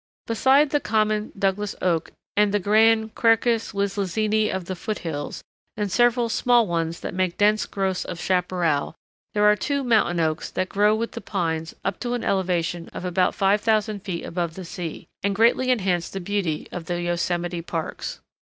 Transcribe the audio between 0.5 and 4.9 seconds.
the common Douglas Oak and the grand Quercus Wislizeni of the